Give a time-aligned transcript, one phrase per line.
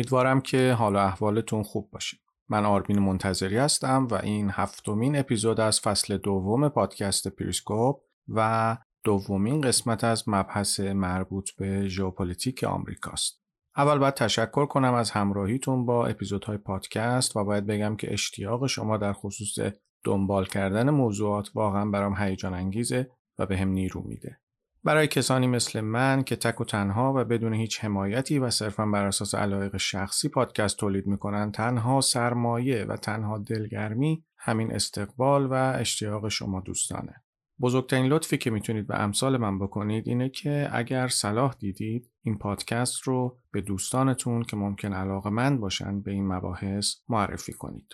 [0.00, 2.16] امیدوارم که حال و احوالتون خوب باشه
[2.48, 9.60] من آرمین منتظری هستم و این هفتمین اپیزود از فصل دوم پادکست پریسکوپ و دومین
[9.60, 13.42] قسمت از مبحث مربوط به ژئوپلیتیک آمریکاست.
[13.76, 18.96] اول باید تشکر کنم از همراهیتون با اپیزودهای پادکست و باید بگم که اشتیاق شما
[18.96, 19.72] در خصوص
[20.04, 24.40] دنبال کردن موضوعات واقعا برام هیجان انگیزه و بهم نیرو میده.
[24.84, 29.06] برای کسانی مثل من که تک و تنها و بدون هیچ حمایتی و صرفا بر
[29.06, 36.28] اساس علایق شخصی پادکست تولید می‌کنن تنها سرمایه و تنها دلگرمی همین استقبال و اشتیاق
[36.28, 37.22] شما دوستانه.
[37.60, 43.02] بزرگترین لطفی که می‌تونید به امثال من بکنید اینه که اگر صلاح دیدید این پادکست
[43.02, 47.86] رو به دوستانتون که ممکنه علاقه مند باشن به این مباحث معرفی کنید.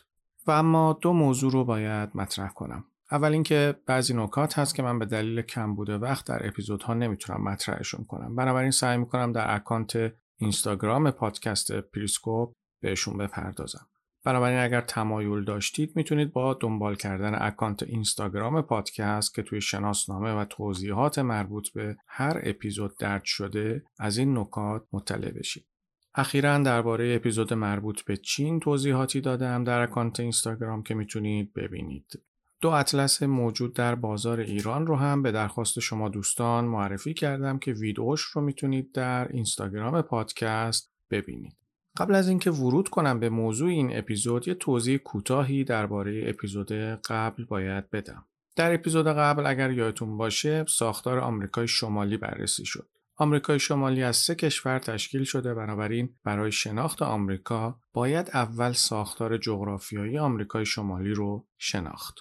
[0.46, 2.84] و اما دو موضوع رو باید مطرح کنم.
[3.10, 8.04] اول اینکه بعضی نکات هست که من به دلیل کمبود وقت در اپیزودها نمی‌تونم مطرحشون
[8.04, 13.86] کنم بنابراین سعی می‌کنم در اکانت اینستاگرام پادکست پریسکوپ بهشون بپردازم
[14.24, 20.44] بنابراین اگر تمایل داشتید می‌تونید با دنبال کردن اکانت اینستاگرام پادکست که توی شناسنامه و
[20.44, 25.66] توضیحات مربوط به هر اپیزود درج شده از این نکات مطلع بشید.
[26.14, 32.25] اخیرا درباره اپیزود مربوط به چین توضیحاتی دادم در اکانت اینستاگرام که می‌تونید ببینید.
[32.60, 37.72] دو اطلس موجود در بازار ایران رو هم به درخواست شما دوستان معرفی کردم که
[37.72, 41.56] ویدیوش رو می‌تونید در اینستاگرام پادکست ببینید.
[41.96, 46.72] قبل از اینکه ورود کنم به موضوع این اپیزود یه توضیح کوتاهی درباره اپیزود
[47.08, 48.26] قبل باید بدم.
[48.56, 52.88] در اپیزود قبل اگر یادتون باشه ساختار آمریکای شمالی بررسی شد.
[53.16, 60.18] آمریکای شمالی از سه کشور تشکیل شده بنابراین برای شناخت آمریکا باید اول ساختار جغرافیایی
[60.18, 62.14] آمریکای شمالی رو شناخت.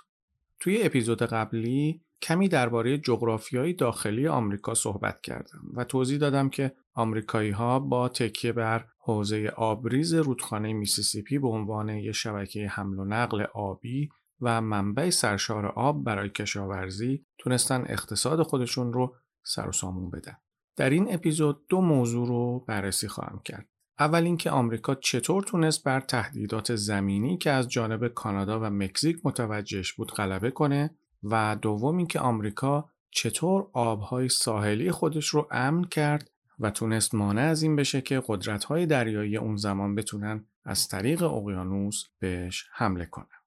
[0.59, 7.51] توی اپیزود قبلی کمی درباره جغرافیای داخلی آمریکا صحبت کردم و توضیح دادم که آمریکایی
[7.51, 13.45] ها با تکیه بر حوزه آبریز رودخانه میسیسیپی به عنوان یک شبکه حمل و نقل
[13.53, 14.09] آبی
[14.41, 19.15] و منبع سرشار آب برای کشاورزی تونستن اقتصاد خودشون رو
[19.45, 20.37] سر و سامون بدن.
[20.77, 23.69] در این اپیزود دو موضوع رو بررسی خواهم کرد.
[23.99, 29.93] اول اینکه آمریکا چطور تونست بر تهدیدات زمینی که از جانب کانادا و مکزیک متوجهش
[29.93, 36.71] بود غلبه کنه و دوم اینکه آمریکا چطور آبهای ساحلی خودش رو امن کرد و
[36.71, 42.65] تونست مانع از این بشه که قدرت‌های دریایی اون زمان بتونن از طریق اقیانوس بهش
[42.73, 43.44] حمله کنن.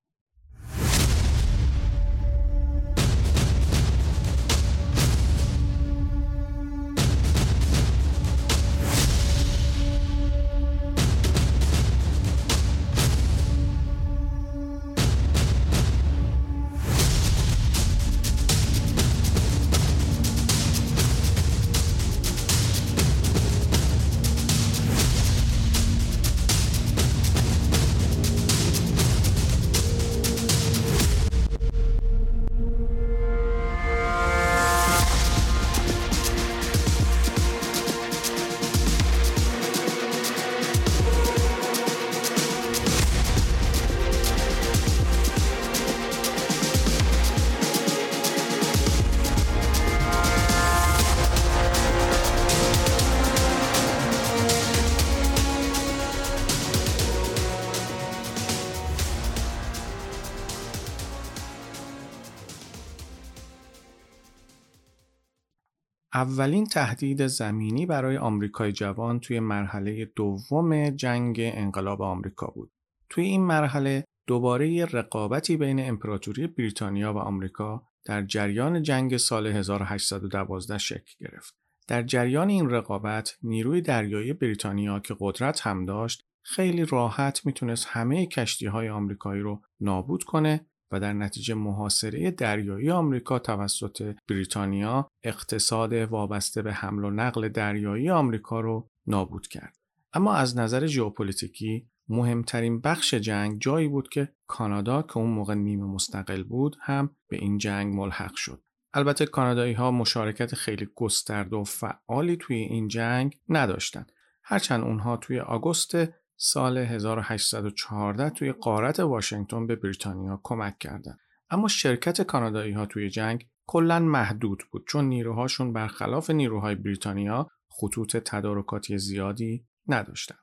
[66.18, 72.70] اولین تهدید زمینی برای آمریکای جوان توی مرحله دوم جنگ انقلاب آمریکا بود.
[73.08, 80.78] توی این مرحله دوباره رقابتی بین امپراتوری بریتانیا و آمریکا در جریان جنگ سال 1812
[80.78, 81.54] شکل گرفت.
[81.88, 88.26] در جریان این رقابت نیروی دریایی بریتانیا که قدرت هم داشت خیلی راحت می‌تونست همه
[88.26, 95.92] کشتی های آمریکایی رو نابود کنه و در نتیجه محاصره دریایی آمریکا توسط بریتانیا اقتصاد
[95.92, 99.76] وابسته به حمل و نقل دریایی آمریکا رو نابود کرد.
[100.12, 105.84] اما از نظر ژئوپلیتیکی مهمترین بخش جنگ جایی بود که کانادا که اون موقع نیمه
[105.84, 108.62] مستقل بود هم به این جنگ ملحق شد.
[108.94, 114.12] البته کانادایی ها مشارکت خیلی گسترده و فعالی توی این جنگ نداشتند.
[114.44, 115.96] هرچند اونها توی آگوست
[116.40, 121.18] سال 1814 توی قارت واشنگتن به بریتانیا کمک کردند.
[121.50, 128.16] اما شرکت کانادایی ها توی جنگ کلا محدود بود چون نیروهاشون برخلاف نیروهای بریتانیا خطوط
[128.16, 130.38] تدارکاتی زیادی نداشتند.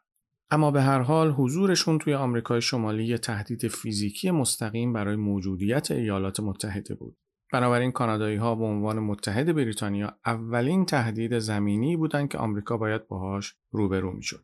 [0.49, 6.39] اما به هر حال حضورشون توی آمریکای شمالی یه تهدید فیزیکی مستقیم برای موجودیت ایالات
[6.39, 7.17] متحده بود.
[7.53, 13.55] بنابراین کانادایی ها به عنوان متحد بریتانیا اولین تهدید زمینی بودند که آمریکا باید باهاش
[13.71, 14.43] روبرو می‌شد.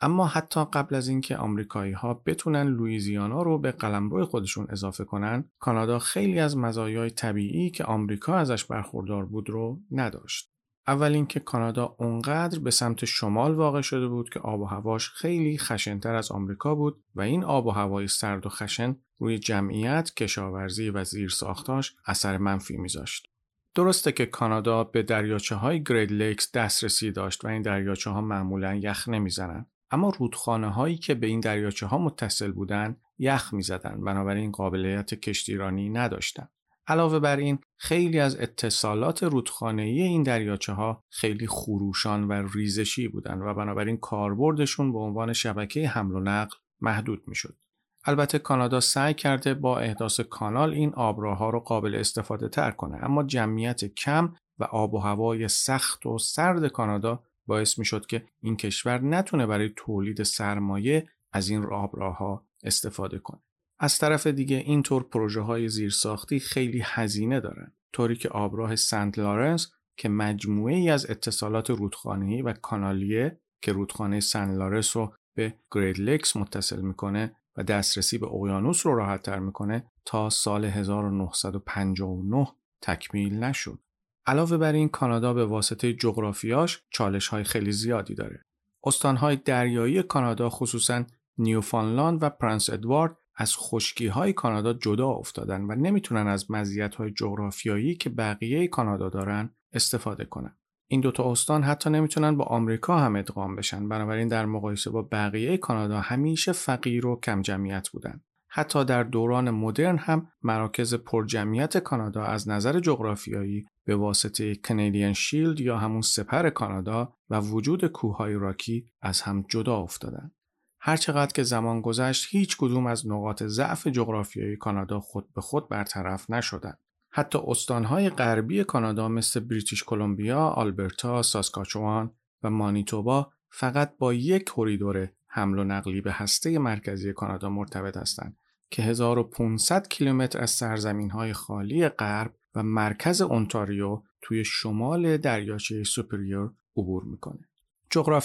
[0.00, 5.44] اما حتی قبل از اینکه آمریکایی ها بتونن لویزیانا رو به قلمرو خودشون اضافه کنن،
[5.58, 10.50] کانادا خیلی از مزایای طبیعی که آمریکا ازش برخوردار بود رو نداشت.
[10.86, 15.58] اول اینکه کانادا اونقدر به سمت شمال واقع شده بود که آب و هواش خیلی
[15.58, 20.90] خشنتر از آمریکا بود و این آب و هوای سرد و خشن روی جمعیت، کشاورزی
[20.90, 23.26] و زیرساختاش اثر منفی میذاشت.
[23.74, 28.74] درسته که کانادا به دریاچه های گرید لیکس دسترسی داشت و این دریاچه ها معمولا
[28.74, 29.69] یخ نمی‌زنند.
[29.90, 35.90] اما رودخانه هایی که به این دریاچه ها متصل بودند یخ می‌زدند بنابراین قابلیت کشتیرانی
[35.90, 36.50] نداشتند.
[36.86, 43.42] علاوه بر این خیلی از اتصالات رودخانه‌ای این دریاچه ها خیلی خروشان و ریزشی بودند
[43.42, 47.56] و بنابراین کاربردشون به عنوان شبکه حمل و نقل محدود می‌شد.
[48.04, 53.22] البته کانادا سعی کرده با احداث کانال این آبراها رو قابل استفاده تر کنه اما
[53.22, 58.56] جمعیت کم و آب و هوای سخت و سرد کانادا باعث می شد که این
[58.56, 63.40] کشور نتونه برای تولید سرمایه از این آبراها استفاده کنه.
[63.78, 69.72] از طرف دیگه اینطور پروژه های زیرساختی خیلی هزینه دارن طوری که آبراه سنت لارنس
[69.96, 75.98] که مجموعه ای از اتصالات رودخانه‌ای و کانالیه که رودخانه سن لارنس رو به گریت
[75.98, 82.48] لیکس متصل می‌کنه و دسترسی به اقیانوس رو راحت تر می‌کنه تا سال 1959
[82.80, 83.78] تکمیل نشد.
[84.26, 88.42] علاوه بر این کانادا به واسطه جغرافیاش چالش های خیلی زیادی داره.
[88.84, 91.04] استانهای دریایی کانادا خصوصا
[91.38, 97.10] نیوفانلاند و پرنس ادوارد از خشکی های کانادا جدا افتادن و نمی‌تونن از مزیت های
[97.10, 100.56] جغرافیایی که بقیه کانادا دارن استفاده کنن.
[100.88, 105.56] این دوتا استان حتی نمی‌تونن با آمریکا هم ادغام بشن بنابراین در مقایسه با بقیه
[105.56, 108.20] کانادا همیشه فقیر و کم جمعیت بودن.
[108.52, 115.60] حتی در دوران مدرن هم مراکز پرجمعیت کانادا از نظر جغرافیایی به واسطه کنیدین شیلد
[115.60, 120.32] یا همون سپر کانادا و وجود کوههای راکی از هم جدا افتادند.
[120.80, 126.30] هرچقدر که زمان گذشت هیچ کدوم از نقاط ضعف جغرافیایی کانادا خود به خود برطرف
[126.30, 126.78] نشدند.
[127.12, 135.08] حتی استانهای غربی کانادا مثل بریتیش کلمبیا، آلبرتا، ساسکاچوان و مانیتوبا فقط با یک کوریدور
[135.32, 138.36] حمل و نقلی به هسته مرکزی کانادا مرتبط هستند
[138.70, 146.50] که 1500 کیلومتر از سرزمین های خالی غرب و مرکز اونتاریو توی شمال دریاچه سوپریور
[146.76, 147.48] عبور می‌کنه.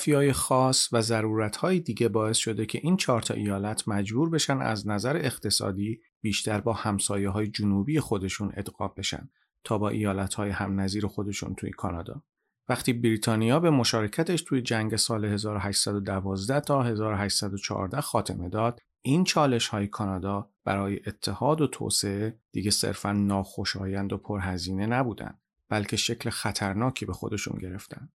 [0.07, 1.21] های خاص و
[1.59, 6.61] های دیگه باعث شده که این چهار تا ایالت مجبور بشن از نظر اقتصادی بیشتر
[6.61, 9.29] با همسایه های جنوبی خودشون ادغام بشن
[9.63, 12.23] تا با ایالت های هم نظیر خودشون توی کانادا.
[12.69, 19.87] وقتی بریتانیا به مشارکتش توی جنگ سال 1812 تا 1814 خاتمه داد، این چالش های
[19.87, 27.13] کانادا برای اتحاد و توسعه دیگه صرفا ناخوشایند و پرهزینه نبودن بلکه شکل خطرناکی به
[27.13, 28.09] خودشون گرفتن.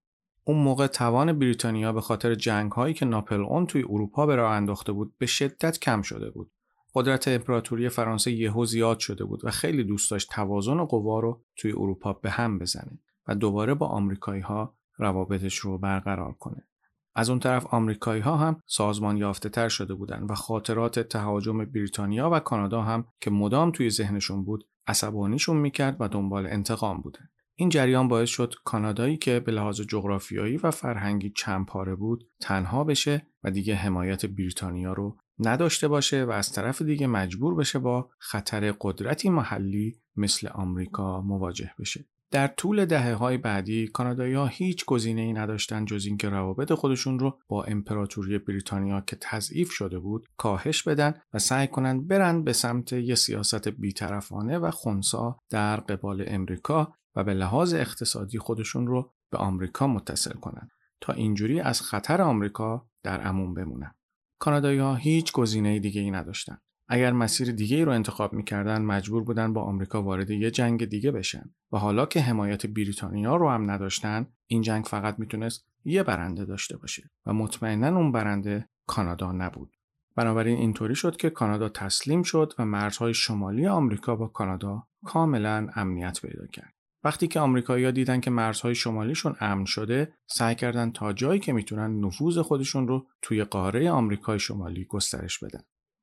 [0.44, 4.52] اون موقع توان بریتانیا به خاطر جنگ هایی که ناپل اون توی اروپا به راه
[4.52, 6.50] انداخته بود به شدت کم شده بود.
[6.94, 11.72] قدرت امپراتوری فرانسه یهو زیاد شده بود و خیلی دوست داشت توازن قوا رو توی
[11.72, 12.98] اروپا به هم بزنه
[13.34, 16.66] دوباره با آمریکایی ها روابطش رو برقرار کنه.
[17.14, 22.30] از اون طرف آمریکایی ها هم سازمان یافته تر شده بودند و خاطرات تهاجم بریتانیا
[22.30, 27.28] و کانادا هم که مدام توی ذهنشون بود عصبانیشون می‌کرد و دنبال انتقام بودن.
[27.54, 32.84] این جریان باعث شد کانادایی که به لحاظ جغرافیایی و فرهنگی چند پاره بود تنها
[32.84, 38.10] بشه و دیگه حمایت بریتانیا رو نداشته باشه و از طرف دیگه مجبور بشه با
[38.18, 42.04] خطر قدرتی محلی مثل آمریکا مواجه بشه.
[42.30, 47.18] در طول دهه های بعدی کانادایی ها هیچ گزینه ای نداشتن جز اینکه روابط خودشون
[47.18, 52.52] رو با امپراتوری بریتانیا که تضعیف شده بود کاهش بدن و سعی کنند برن به
[52.52, 59.12] سمت یه سیاست بیطرفانه و خونسا در قبال امریکا و به لحاظ اقتصادی خودشون رو
[59.30, 60.70] به آمریکا متصل کنند
[61.00, 63.94] تا اینجوری از خطر آمریکا در امون بمونن.
[64.38, 66.58] کانادایی ها هیچ گزینه دیگه ای نداشتن.
[66.92, 71.54] اگر مسیر دیگه رو انتخاب می‌کردن مجبور بودن با آمریکا وارد یه جنگ دیگه بشن.
[71.72, 76.76] و حالا که حمایت بریتانیا رو هم نداشتن این جنگ فقط می‌تونست یه برنده داشته
[76.76, 79.76] باشه و مطمئنا اون برنده کانادا نبود.
[80.16, 86.20] بنابراین اینطوری شد که کانادا تسلیم شد و مرزهای شمالی آمریکا با کانادا کاملا امنیت
[86.22, 86.74] پیدا کرد.
[87.04, 92.04] وقتی که آمریکایی‌ها دیدن که مرزهای شمالیشون امن شده سعی کردن تا جایی که می‌تونن
[92.04, 95.60] نفوذ خودشون رو توی قاره آمریکای شمالی گسترش بدن.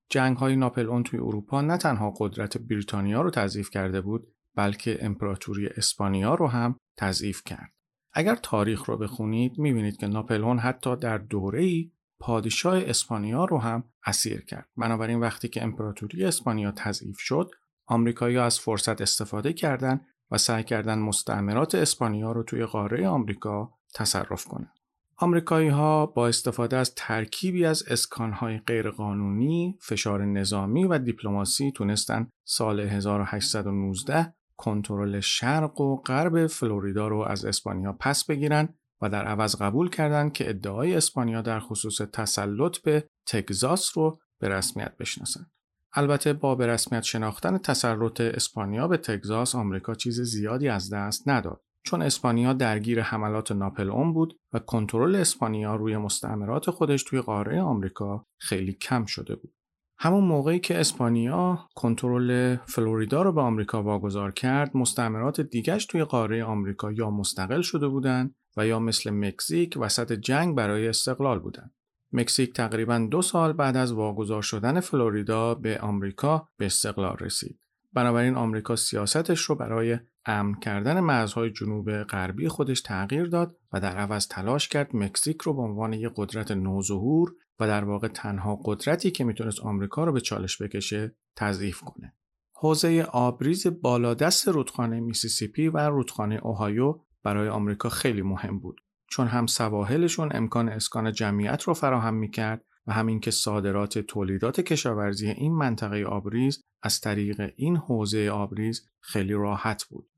[0.09, 5.67] جنگ های ناپل توی اروپا نه تنها قدرت بریتانیا رو تضعیف کرده بود بلکه امپراتوری
[5.67, 7.71] اسپانیا رو هم تضعیف کرد.
[8.13, 13.83] اگر تاریخ رو بخونید می‌بینید که ناپلئون حتی در دوره ای پادشاه اسپانیا رو هم
[14.05, 14.69] اسیر کرد.
[14.77, 17.51] بنابراین وقتی که امپراتوری اسپانیا تضعیف شد،
[17.85, 24.45] آمریکایی‌ها از فرصت استفاده کردند و سعی کردند مستعمرات اسپانیا رو توی قاره آمریکا تصرف
[24.45, 24.76] کنند.
[25.19, 32.79] آمریکایی ها با استفاده از ترکیبی از اسکانهای غیرقانونی، فشار نظامی و دیپلماسی تونستن سال
[32.79, 38.69] 1819 کنترل شرق و غرب فلوریدا رو از اسپانیا پس بگیرن
[39.01, 44.49] و در عوض قبول کردند که ادعای اسپانیا در خصوص تسلط به تگزاس رو به
[44.49, 45.51] رسمیت بشناسند.
[45.93, 51.61] البته با به رسمیت شناختن تسلط اسپانیا به تگزاس آمریکا چیز زیادی از دست نداد.
[51.87, 58.25] چون اسپانیا درگیر حملات ناپل بود و کنترل اسپانیا روی مستعمرات خودش توی قاره آمریکا
[58.39, 59.53] خیلی کم شده بود.
[59.99, 66.43] همون موقعی که اسپانیا کنترل فلوریدا رو به آمریکا واگذار کرد، مستعمرات دیگش توی قاره
[66.43, 71.73] آمریکا یا مستقل شده بودند و یا مثل مکزیک وسط جنگ برای استقلال بودند.
[72.13, 77.59] مکزیک تقریبا دو سال بعد از واگذار شدن فلوریدا به آمریکا به استقلال رسید.
[77.97, 83.97] بنابراین آمریکا سیاستش رو برای امن کردن مرزهای جنوب غربی خودش تغییر داد و در
[83.97, 89.11] عوض تلاش کرد مکزیک رو به عنوان یک قدرت نوظهور و در واقع تنها قدرتی
[89.11, 92.13] که می‌تونست آمریکا رو به چالش بکشه تضعیف کنه.
[92.53, 99.45] حوزه آبریز بالادست رودخانه میسیسیپی و رودخانه اوهایو برای آمریکا خیلی مهم بود چون هم
[99.45, 106.03] سواحلشون امکان اسکان جمعیت رو فراهم می‌کرد و همین که صادرات تولیدات کشاورزی این منطقه
[106.03, 110.09] آبریز از طریق این حوزه آبریز خیلی راحت بود.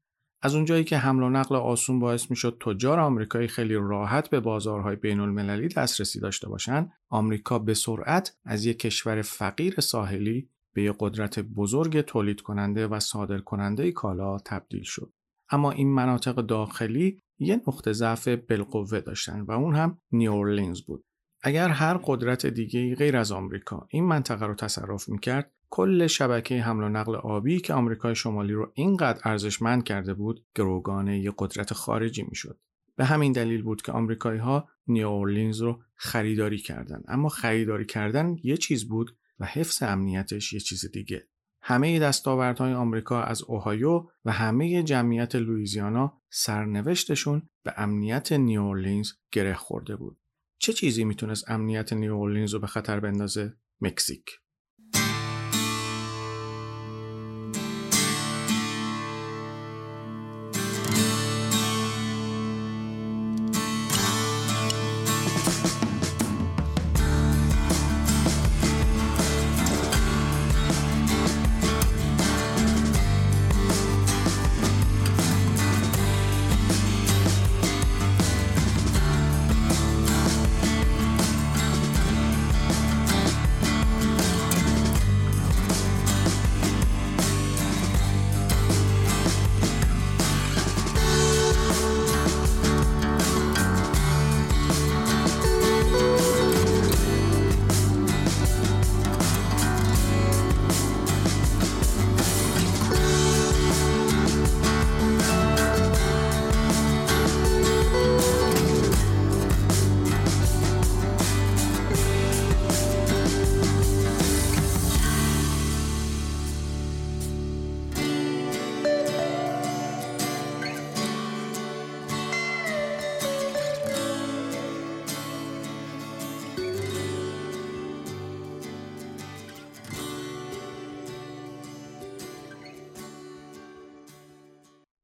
[0.41, 4.95] از اونجایی که حمل و نقل آسون باعث می‌شد تجار آمریکایی خیلی راحت به بازارهای
[4.95, 10.95] بین المللی دسترسی داشته باشند، آمریکا به سرعت از یک کشور فقیر ساحلی به یک
[10.99, 15.13] قدرت بزرگ تولید کننده و صادر کننده کالا تبدیل شد.
[15.49, 21.03] اما این مناطق داخلی یه نقطه ضعف بالقوه داشتن و اون هم نیورلینز بود.
[21.41, 26.83] اگر هر قدرت دیگه غیر از آمریکا این منطقه رو تصرف می‌کرد کل شبکه حمل
[26.83, 32.23] و نقل آبی که آمریکای شمالی رو اینقدر ارزشمند کرده بود گروگان یک قدرت خارجی
[32.23, 32.59] می‌شد.
[32.95, 35.25] به همین دلیل بود که آمریکایی ها نیو
[35.59, 41.27] رو خریداری کردند اما خریداری کردن یه چیز بود و حفظ امنیتش یه چیز دیگه.
[41.61, 49.53] همه دستاوردهای آمریکا از اوهایو و همه جمعیت لویزیانا سرنوشتشون به امنیت نیو اورلینز گره
[49.53, 50.18] خورده بود.
[50.59, 54.25] چه چیزی می‌تونست امنیت نیو اورلینز رو به خطر بندازه؟ مکزیک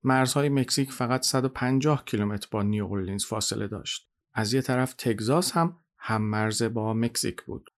[0.05, 4.09] مرزهای مکزیک فقط 150 کیلومتر با نیو فاصله داشت.
[4.33, 7.69] از یه طرف تگزاس هم هم مرز با مکزیک بود.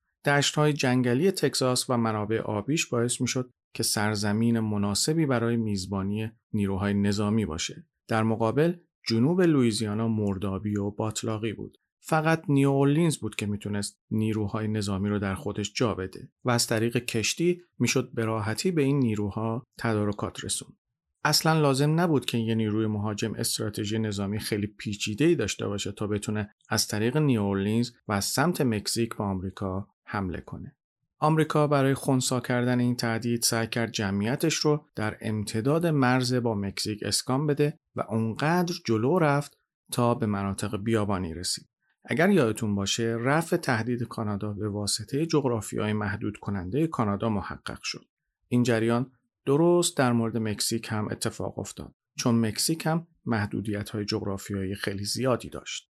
[0.55, 7.46] های جنگلی تگزاس و منابع آبیش باعث می‌شد که سرزمین مناسبی برای میزبانی نیروهای نظامی
[7.46, 7.88] باشه.
[8.07, 8.74] در مقابل
[9.07, 11.77] جنوب لویزیانا مردابی و باطلاقی بود.
[12.03, 16.98] فقط نیوورلینز بود که می‌تونست نیروهای نظامی رو در خودش جا بده و از طریق
[16.98, 20.77] کشتی می‌شد به راحتی به این نیروها تدارکات رسون.
[21.24, 26.07] اصلا لازم نبود که یه نیروی مهاجم استراتژی نظامی خیلی پیچیده ای داشته باشه تا
[26.07, 30.75] بتونه از طریق نیورلینز و از سمت مکزیک به آمریکا حمله کنه.
[31.19, 37.03] آمریکا برای خونسا کردن این تهدید سعی کرد جمعیتش رو در امتداد مرز با مکزیک
[37.03, 39.57] اسکان بده و اونقدر جلو رفت
[39.91, 41.67] تا به مناطق بیابانی رسید.
[42.05, 48.05] اگر یادتون باشه رفع تهدید کانادا به واسطه جغرافیای محدود کننده کانادا محقق شد.
[48.47, 49.12] این جریان
[49.48, 55.50] درست در مورد مکزیک هم اتفاق افتاد چون مکزیک هم محدودیت های جغرافیایی خیلی زیادی
[55.50, 55.92] داشت.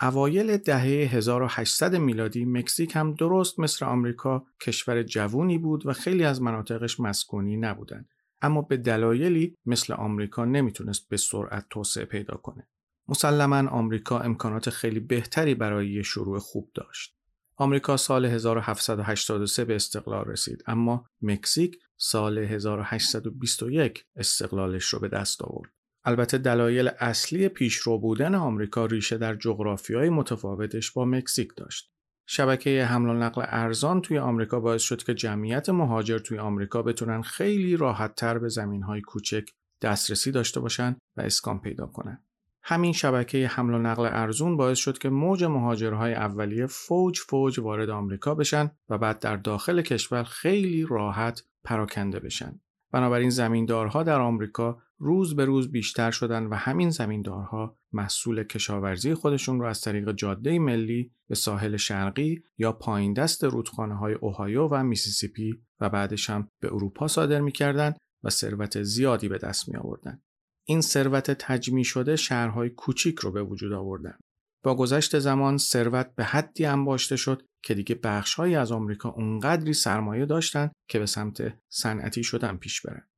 [0.00, 6.42] اوایل دهه 1800 میلادی مکزیک هم درست مثل آمریکا کشور جوونی بود و خیلی از
[6.42, 8.08] مناطقش مسکونی نبودند.
[8.42, 12.68] اما به دلایلی مثل آمریکا نمی‌تونست به سرعت توسعه پیدا کنه.
[13.08, 17.16] مسلما آمریکا امکانات خیلی بهتری برای شروع خوب داشت.
[17.56, 25.70] آمریکا سال 1783 به استقلال رسید اما مکزیک سال 1821 استقلالش رو به دست آورد.
[26.04, 31.90] البته دلایل اصلی پیشرو بودن آمریکا ریشه در جغرافیای متفاوتش با مکزیک داشت.
[32.28, 37.22] شبکه حمل و نقل ارزان توی آمریکا باعث شد که جمعیت مهاجر توی آمریکا بتونن
[37.22, 39.50] خیلی راحت تر به زمین های کوچک
[39.82, 42.25] دسترسی داشته باشن و اسکان پیدا کنن.
[42.68, 47.90] همین شبکه حمل و نقل ارزون باعث شد که موج مهاجرهای اولیه فوج فوج وارد
[47.90, 52.60] آمریکا بشن و بعد در داخل کشور خیلی راحت پراکنده بشن.
[52.92, 59.60] بنابراین زمیندارها در آمریکا روز به روز بیشتر شدن و همین زمیندارها محصول کشاورزی خودشون
[59.60, 64.82] رو از طریق جاده ملی به ساحل شرقی یا پایین دست رودخانه های اوهایو و
[64.82, 67.94] میسیسیپی و بعدش هم به اروپا صادر می‌کردن
[68.24, 70.20] و ثروت زیادی به دست می آوردن.
[70.68, 74.18] این ثروت تجمی شده شهرهای کوچیک رو به وجود آوردن.
[74.62, 80.26] با گذشت زمان ثروت به حدی انباشته شد که دیگه بخشهایی از آمریکا اونقدری سرمایه
[80.26, 83.08] داشتن که به سمت صنعتی شدن پیش برن.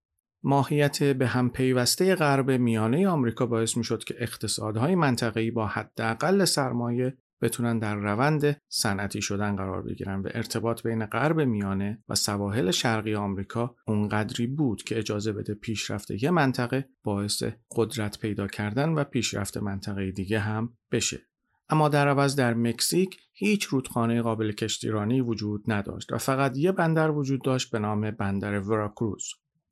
[0.43, 6.45] ماهیت به هم پیوسته غرب میانه آمریکا باعث می شد که اقتصادهای منطقه‌ای با حداقل
[6.45, 12.71] سرمایه بتونن در روند صنعتی شدن قرار بگیرن و ارتباط بین غرب میانه و سواحل
[12.71, 17.43] شرقی آمریکا اونقدری بود که اجازه بده پیشرفت یه منطقه باعث
[17.77, 21.21] قدرت پیدا کردن و پیشرفت منطقه دیگه هم بشه.
[21.69, 27.11] اما در عوض در مکزیک هیچ رودخانه قابل کشتیرانی وجود نداشت و فقط یه بندر
[27.11, 29.25] وجود داشت به نام بندر وراکروز.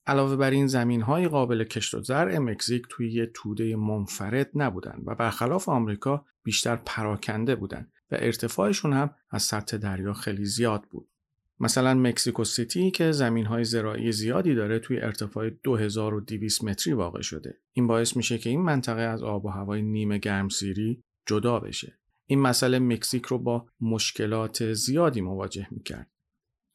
[0.07, 5.03] علاوه بر این زمین های قابل کشت و زرع مکزیک توی یه توده منفرد نبودند
[5.07, 11.09] و برخلاف آمریکا بیشتر پراکنده بودند و ارتفاعشون هم از سطح دریا خیلی زیاد بود.
[11.61, 17.59] مثلا مکزیکو سیتی که زمین های زراعی زیادی داره توی ارتفاع 2200 متری واقع شده.
[17.73, 21.99] این باعث میشه که این منطقه از آب و هوای نیمه گرمسیری جدا بشه.
[22.27, 26.11] این مسئله مکزیک رو با مشکلات زیادی مواجه می‌کرد.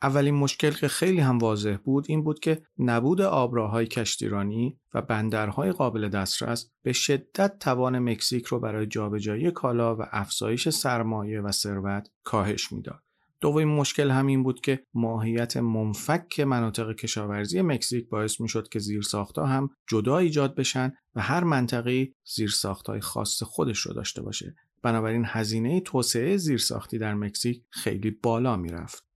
[0.03, 5.71] اولین مشکل که خیلی هم واضح بود این بود که نبود آبراهای کشتیرانی و بندرهای
[5.71, 12.09] قابل دسترس به شدت توان مکزیک رو برای جابجایی کالا و افزایش سرمایه و ثروت
[12.23, 13.03] کاهش می‌داد.
[13.41, 19.69] دومین مشکل همین بود که ماهیت منفک مناطق کشاورزی مکزیک باعث می‌شد که زیرساختها هم
[19.87, 24.55] جدا ایجاد بشن و هر منطقه زیرساختهای خاص خودش رو داشته باشه.
[24.83, 29.11] بنابراین هزینه توسعه زیرساختی در مکزیک خیلی بالا می‌رفت.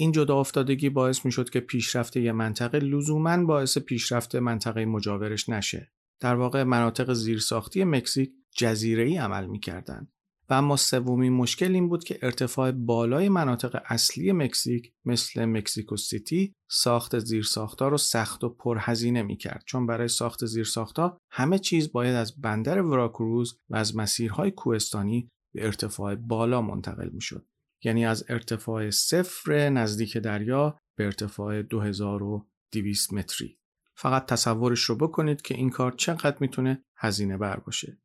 [0.00, 5.48] این جدا افتادگی باعث می شد که پیشرفت یه منطقه لزوما باعث پیشرفت منطقه مجاورش
[5.48, 5.92] نشه.
[6.20, 10.08] در واقع مناطق زیرساختی مکزیک جزیره ای عمل می کردن.
[10.50, 16.54] و اما سومین مشکل این بود که ارتفاع بالای مناطق اصلی مکزیک مثل مکزیکو سیتی
[16.70, 22.14] ساخت زیرساختها رو سخت و پرهزینه می کرد چون برای ساخت زیرساختها همه چیز باید
[22.14, 27.46] از بندر وراکروز و از مسیرهای کوهستانی به ارتفاع بالا منتقل می شد.
[27.84, 33.58] یعنی از ارتفاع صفر نزدیک دریا به ارتفاع 2200 متری.
[33.94, 37.98] فقط تصورش رو بکنید که این کار چقدر می‌تونه هزینه بر باشه.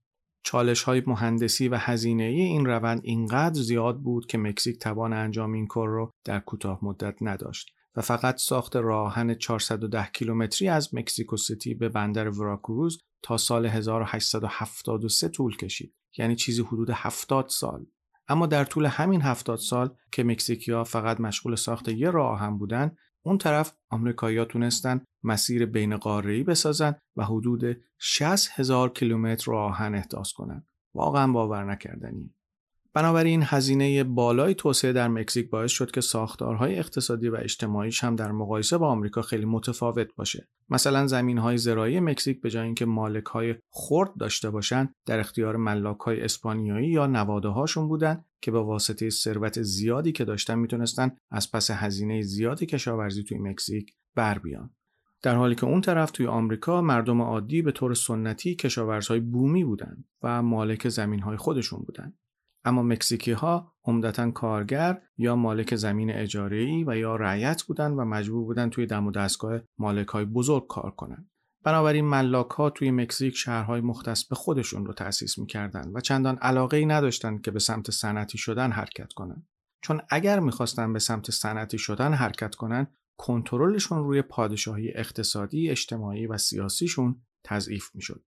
[0.43, 5.53] چالش های مهندسی و هزینه ای این روند اینقدر زیاد بود که مکزیک توان انجام
[5.53, 11.37] این کار رو در کوتاه مدت نداشت و فقط ساخت راهن 410 کیلومتری از مکزیکو
[11.37, 17.85] سیتی به بندر وراکروز تا سال 1873 طول کشید یعنی چیزی حدود 70 سال
[18.27, 22.95] اما در طول همین هفتاد سال که مکزیکیا فقط مشغول ساخت یه راه هم بودن
[23.25, 29.95] اون طرف آمریکایی‌ها تونستن مسیر بین قاره‌ای بسازن و حدود 60 هزار کیلومتر راه آهن
[29.95, 30.67] احداث کنن.
[30.95, 32.35] واقعا باور نکردنی
[32.93, 38.31] بنابراین هزینه بالای توسعه در مکزیک باعث شد که ساختارهای اقتصادی و اجتماعیش هم در
[38.31, 40.47] مقایسه با آمریکا خیلی متفاوت باشه.
[40.69, 46.89] مثلا زمینهای زراعی مکزیک به جای اینکه مالکهای خرد داشته باشند، در اختیار ملاکهای اسپانیایی
[46.89, 52.21] یا نواده هاشون بودن که به واسطه ثروت زیادی که داشتن می‌تونستن از پس هزینه
[52.21, 54.69] زیادی کشاورزی توی مکزیک بر بیان.
[55.21, 60.05] در حالی که اون طرف توی آمریکا مردم عادی به طور سنتی کشاورزهای بومی بودند
[60.23, 62.17] و مالک زمینهای خودشون بودند.
[62.65, 68.43] اما مکزیکی ها عمدتا کارگر یا مالک زمین اجاره و یا رعیت بودند و مجبور
[68.43, 71.29] بودند توی دم و دستگاه مالک های بزرگ کار کنند.
[71.63, 76.77] بنابراین ملاک ها توی مکزیک شهرهای مختص به خودشون رو تأسیس می‌کردند و چندان علاقه
[76.77, 79.47] ای نداشتند که به سمت صنعتی شدن حرکت کنند.
[79.81, 86.37] چون اگر می‌خواستن به سمت صنعتی شدن حرکت کنند کنترلشون روی پادشاهی اقتصادی، اجتماعی و
[86.37, 88.23] سیاسیشون تضعیف می‌شد.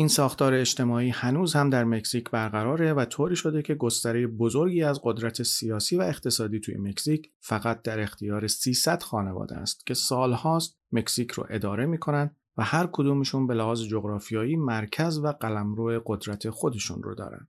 [0.00, 5.00] این ساختار اجتماعی هنوز هم در مکزیک برقراره و طوری شده که گستره بزرگی از
[5.02, 11.30] قدرت سیاسی و اقتصادی توی مکزیک فقط در اختیار 300 خانواده است که سالهاست مکزیک
[11.30, 17.14] رو اداره می‌کنن و هر کدومشون به لحاظ جغرافیایی مرکز و قلمرو قدرت خودشون رو
[17.14, 17.48] دارن.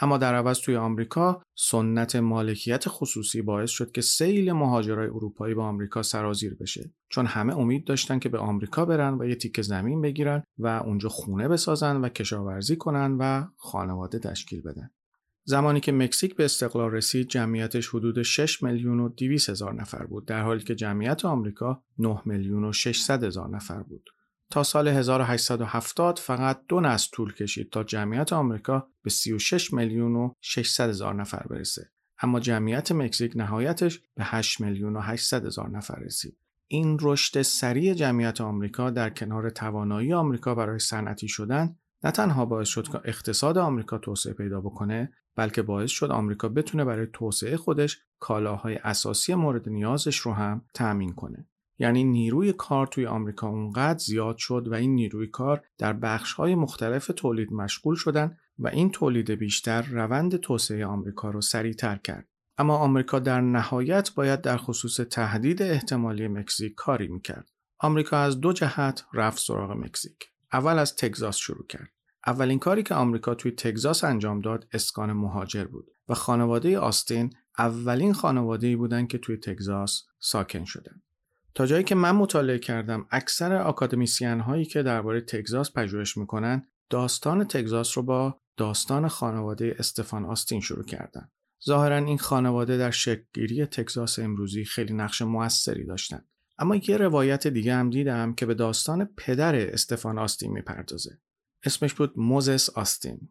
[0.00, 5.62] اما در عوض توی آمریکا سنت مالکیت خصوصی باعث شد که سیل مهاجرای اروپایی به
[5.62, 6.90] آمریکا سرازیر بشه.
[7.08, 11.08] چون همه امید داشتن که به آمریکا برن و یه تیکه زمین بگیرن و اونجا
[11.08, 14.90] خونه بسازن و کشاورزی کنن و خانواده تشکیل بدن.
[15.44, 20.26] زمانی که مکزیک به استقلال رسید جمعیتش حدود 6 میلیون و 200 هزار نفر بود
[20.26, 24.10] در حالی که جمعیت آمریکا 9 میلیون و 600 هزار نفر بود.
[24.50, 30.32] تا سال 1870 فقط دو نسل طول کشید تا جمعیت آمریکا به 36 میلیون و
[30.40, 31.90] 600 هزار نفر برسه.
[32.22, 36.36] اما جمعیت مکزیک نهایتش به 8 میلیون و 800 هزار نفر رسید.
[36.68, 42.68] این رشد سریع جمعیت آمریکا در کنار توانایی آمریکا برای صنعتی شدن نه تنها باعث
[42.68, 47.98] شد که اقتصاد آمریکا توسعه پیدا بکنه بلکه باعث شد آمریکا بتونه برای توسعه خودش
[48.18, 51.46] کالاهای اساسی مورد نیازش رو هم تأمین کنه.
[51.78, 57.10] یعنی نیروی کار توی آمریکا اونقدر زیاد شد و این نیروی کار در بخش‌های مختلف
[57.16, 62.28] تولید مشغول شدن و این تولید بیشتر روند توسعه آمریکا رو سریعتر کرد.
[62.58, 67.50] اما آمریکا در نهایت باید در خصوص تهدید احتمالی مکزیک کاری می‌کرد.
[67.78, 70.30] آمریکا از دو جهت رفت سراغ مکزیک.
[70.52, 71.90] اول از تگزاس شروع کرد.
[72.26, 78.12] اولین کاری که آمریکا توی تگزاس انجام داد اسکان مهاجر بود و خانواده آستین اولین
[78.12, 81.02] خانواده بودند که توی تگزاس ساکن شدند.
[81.58, 87.44] تا جایی که من مطالعه کردم اکثر آکادمیسین هایی که درباره تگزاس پژوهش می‌کنن داستان
[87.44, 91.30] تگزاس رو با داستان خانواده استفان آستین شروع کردن.
[91.66, 96.24] ظاهرا این خانواده در شکلگیری تگزاس امروزی خیلی نقش موثری داشتن.
[96.58, 101.18] اما یه روایت دیگه هم دیدم که به داستان پدر استفان آستین می‌پردازه.
[101.64, 103.28] اسمش بود موزس آستین.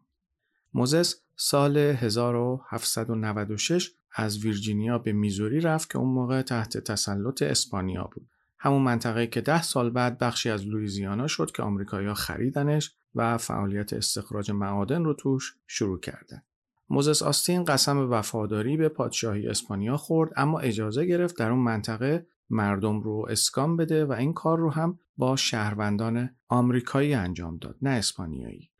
[0.74, 8.28] موزس سال 1796 از ویرجینیا به میزوری رفت که اون موقع تحت تسلط اسپانیا بود.
[8.58, 13.92] همون منطقه که ده سال بعد بخشی از لویزیانا شد که آمریکایی‌ها خریدنش و فعالیت
[13.92, 16.42] استخراج معادن رو توش شروع کردن.
[16.90, 23.00] موزس آستین قسم وفاداری به پادشاهی اسپانیا خورد اما اجازه گرفت در اون منطقه مردم
[23.00, 28.70] رو اسکان بده و این کار رو هم با شهروندان آمریکایی انجام داد نه اسپانیایی.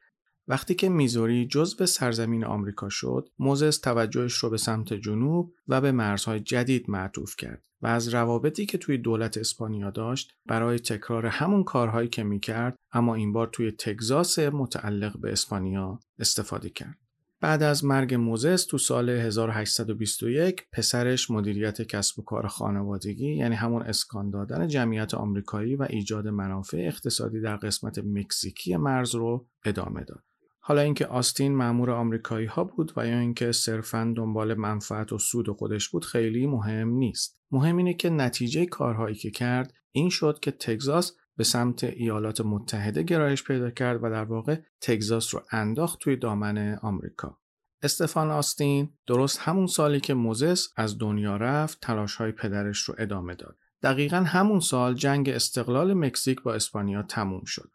[0.49, 5.93] وقتی که میزوری جزو سرزمین آمریکا شد، موزس توجهش رو به سمت جنوب و به
[5.93, 11.65] مرزهای جدید معطوف کرد و از روابطی که توی دولت اسپانیا داشت برای تکرار همون
[11.65, 16.99] کارهایی که می‌کرد اما این بار توی تگزاس متعلق به اسپانیا استفاده کرد.
[17.41, 23.83] بعد از مرگ موزس تو سال 1821 پسرش مدیریت کسب و کار خانوادگی یعنی همون
[23.83, 30.28] اسکان دادن جمعیت آمریکایی و ایجاد منافع اقتصادی در قسمت مکزیکی مرز رو ادامه داد.
[30.69, 35.51] حالا اینکه آستین مأمور آمریکایی ها بود و یا اینکه صرفا دنبال منفعت و سود
[35.51, 37.41] خودش بود خیلی مهم نیست.
[37.51, 43.03] مهم اینه که نتیجه کارهایی که کرد این شد که تگزاس به سمت ایالات متحده
[43.03, 47.39] گرایش پیدا کرد و در واقع تگزاس رو انداخت توی دامن آمریکا.
[47.83, 53.35] استفان آستین درست همون سالی که موزس از دنیا رفت تلاش های پدرش رو ادامه
[53.35, 53.57] داد.
[53.83, 57.71] دقیقا همون سال جنگ استقلال مکزیک با اسپانیا تموم شد.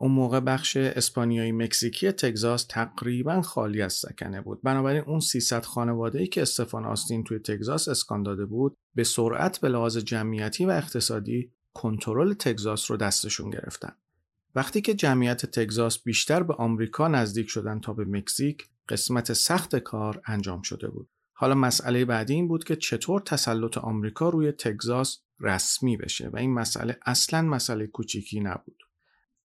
[0.00, 4.62] اون موقع بخش اسپانیایی مکزیکی تگزاس تقریبا خالی از سکنه بود.
[4.62, 9.60] بنابراین اون 300 خانواده ای که استفان آستین توی تگزاس اسکان داده بود به سرعت
[9.60, 13.92] به لحاظ جمعیتی و اقتصادی کنترل تگزاس رو دستشون گرفتن.
[14.54, 20.22] وقتی که جمعیت تگزاس بیشتر به آمریکا نزدیک شدن تا به مکزیک قسمت سخت کار
[20.26, 21.08] انجام شده بود.
[21.32, 26.54] حالا مسئله بعدی این بود که چطور تسلط آمریکا روی تگزاس رسمی بشه و این
[26.54, 28.87] مسئله اصلا مسئله کوچیکی نبود.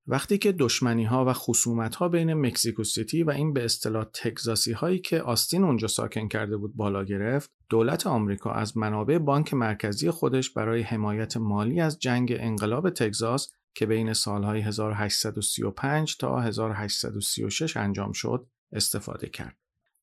[0.07, 4.73] وقتی که دشمنی ها و خصومت ها بین مکزیکو سیتی و این به اصطلاح تگزاسی
[4.73, 10.11] هایی که آستین اونجا ساکن کرده بود بالا گرفت دولت آمریکا از منابع بانک مرکزی
[10.11, 18.13] خودش برای حمایت مالی از جنگ انقلاب تگزاس که بین سالهای 1835 تا 1836 انجام
[18.13, 19.62] شد استفاده کرد.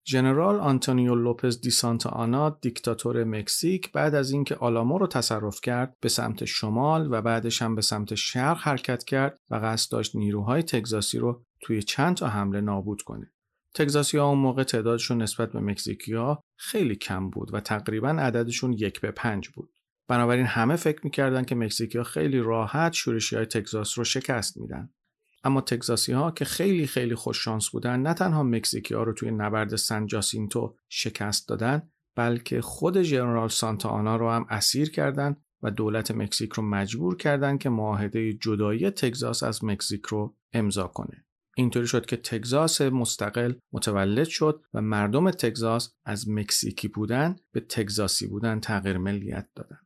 [0.10, 5.98] ژنرال آنتونیو لوپز دی سانتا آنا دیکتاتور مکزیک بعد از اینکه آلامو رو تصرف کرد
[6.02, 10.64] به سمت شمال و بعدش هم به سمت شرق حرکت کرد و قصد داشت نیروهای
[10.64, 13.32] تگزاسی رو توی چند تا حمله نابود کنه.
[13.76, 18.74] تگزاسی ها اون موقع تعدادشون نسبت به مکزیکی ها خیلی کم بود و تقریبا عددشون
[18.74, 19.70] یک به پنج بود.
[20.08, 24.90] بنابراین همه فکر می‌کردن که مکزیکی ها خیلی راحت شورشی های تگزاس رو شکست میدن.
[25.44, 29.32] اما تگزاسی ها که خیلی خیلی خوش شانس بودن نه تنها مکزیکی ها رو توی
[29.32, 35.72] نبرد سن جاسینتو شکست دادن بلکه خود ژنرال سانتا آنا رو هم اسیر کردند و
[35.72, 41.26] دولت مکزیک رو مجبور کردند که معاهده جدایی تگزاس از مکزیک رو امضا کنه.
[41.56, 48.28] اینطوری شد که تگزاس مستقل متولد شد و مردم تگزاس از مکزیکی بودن به تگزاسی
[48.28, 49.80] بودن تغییر ملیت دادن.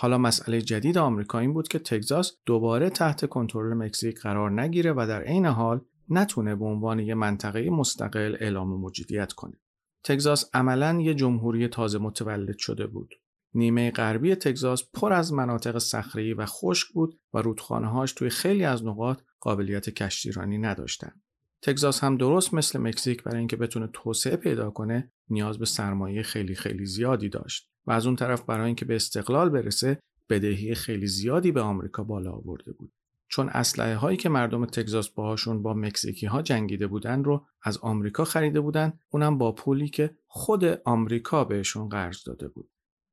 [0.00, 5.06] حالا مسئله جدید آمریکا این بود که تگزاس دوباره تحت کنترل مکزیک قرار نگیره و
[5.08, 9.60] در عین حال نتونه به عنوان یه منطقه مستقل اعلام موجودیت کنه.
[10.04, 13.14] تگزاس عملا یه جمهوری تازه متولد شده بود.
[13.54, 18.84] نیمه غربی تگزاس پر از مناطق صخره‌ای و خشک بود و رودخانه‌هاش توی خیلی از
[18.84, 21.22] نقاط قابلیت کشتیرانی نداشتند.
[21.62, 26.54] تگزاس هم درست مثل مکزیک برای اینکه بتونه توسعه پیدا کنه نیاز به سرمایه خیلی
[26.54, 27.70] خیلی زیادی داشت.
[27.88, 32.32] و از اون طرف برای اینکه به استقلال برسه بدهی خیلی زیادی به آمریکا بالا
[32.32, 32.92] آورده بود.
[33.28, 38.24] چون اسلحه هایی که مردم تگزاس باهاشون با مکزیکی ها جنگیده بودن رو از آمریکا
[38.24, 42.70] خریده بودن اونم با پولی که خود آمریکا بهشون قرض داده بود.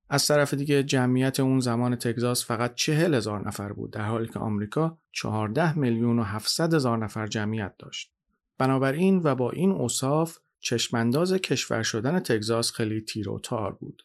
[0.09, 4.39] از طرف دیگه جمعیت اون زمان تگزاس فقط چهل هزار نفر بود در حالی که
[4.39, 8.11] آمریکا 14 میلیون و 700 هزار نفر جمعیت داشت.
[8.57, 14.03] بنابراین و با این اوصاف چشمانداز کشور شدن تگزاس خیلی تیر و تار بود.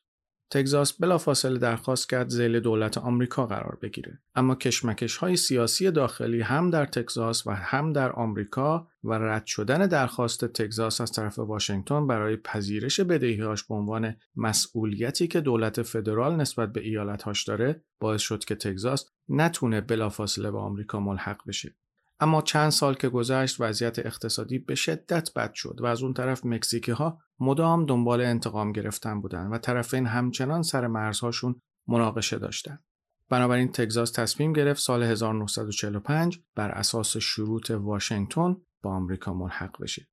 [0.50, 4.18] تگزاس بلافاصله درخواست کرد زیل دولت آمریکا قرار بگیره.
[4.34, 9.86] اما کشمکش های سیاسی داخلی هم در تگزاس و هم در آمریکا و رد شدن
[9.86, 16.72] درخواست تگزاس از طرف واشنگتن برای پذیرش بدهیهاش به عنوان مسئولیتی که دولت فدرال نسبت
[16.72, 21.74] به ایالتهاش داره باعث شد که تگزاس نتونه بلافاصله به آمریکا ملحق بشه.
[22.20, 26.46] اما چند سال که گذشت وضعیت اقتصادی به شدت بد شد و از اون طرف
[26.46, 32.84] مکزیکی ها مدام دنبال انتقام گرفتن بودن و طرفین همچنان سر مرزهاشون مناقشه داشتند.
[33.28, 40.06] بنابراین تگزاس تصمیم گرفت سال 1945 بر اساس شروط واشنگتن با آمریکا ملحق بشه.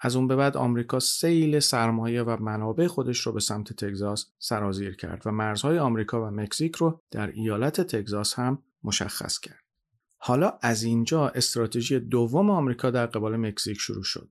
[0.00, 4.96] از اون به بعد آمریکا سیل سرمایه و منابع خودش رو به سمت تگزاس سرازیر
[4.96, 9.71] کرد و مرزهای آمریکا و مکزیک رو در ایالت تگزاس هم مشخص کرد.
[10.24, 14.30] حالا از اینجا استراتژی دوم آمریکا در قبال مکزیک شروع شد.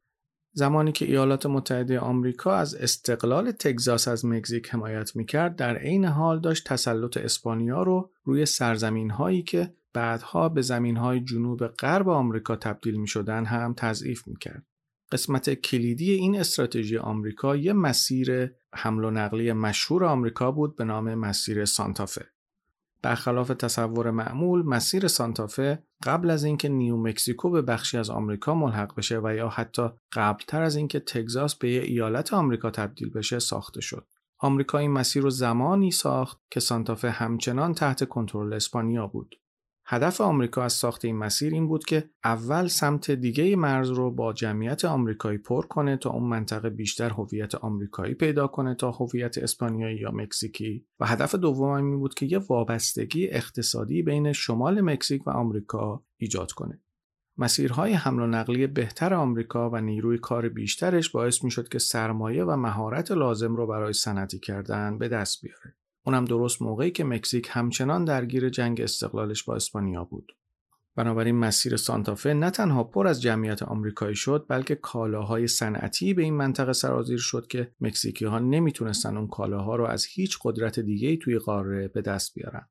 [0.53, 6.39] زمانی که ایالات متحده آمریکا از استقلال تگزاس از مکزیک حمایت می‌کرد در عین حال
[6.39, 12.55] داشت تسلط اسپانیا رو روی سرزمین هایی که بعدها به زمین های جنوب غرب آمریکا
[12.55, 14.65] تبدیل می شدن هم تضعیف می کرد.
[15.11, 21.15] قسمت کلیدی این استراتژی آمریکا یه مسیر حمل و نقلی مشهور آمریکا بود به نام
[21.15, 22.25] مسیر سانتافه.
[23.01, 28.95] برخلاف تصور معمول مسیر سانتافه قبل از اینکه نیو مکزیکو به بخشی از آمریکا ملحق
[28.95, 33.81] بشه و یا حتی قبلتر از اینکه تگزاس به یه ایالت آمریکا تبدیل بشه ساخته
[33.81, 34.07] شد.
[34.39, 39.35] آمریکا این مسیر رو زمانی ساخت که سانتافه همچنان تحت کنترل اسپانیا بود.
[39.93, 44.33] هدف آمریکا از ساخت این مسیر این بود که اول سمت دیگه مرز رو با
[44.33, 49.97] جمعیت آمریکایی پر کنه تا اون منطقه بیشتر هویت آمریکایی پیدا کنه تا هویت اسپانیایی
[49.97, 55.29] یا مکزیکی و هدف دوم این بود که یه وابستگی اقتصادی بین شمال مکزیک و
[55.29, 56.81] آمریکا ایجاد کنه.
[57.37, 62.43] مسیرهای حمل و نقلی بهتر آمریکا و نیروی کار بیشترش باعث می شد که سرمایه
[62.43, 65.75] و مهارت لازم رو برای صنعتی کردن به دست بیاره.
[66.03, 70.35] اونم درست موقعی که مکزیک همچنان درگیر جنگ استقلالش با اسپانیا بود.
[70.95, 76.33] بنابراین مسیر سانتافه نه تنها پر از جمعیت آمریکایی شد بلکه کالاهای صنعتی به این
[76.33, 81.37] منطقه سرازیر شد که مکزیکی ها نمی‌تونستن اون کالاها رو از هیچ قدرت دیگه توی
[81.37, 82.67] قاره به دست بیارن.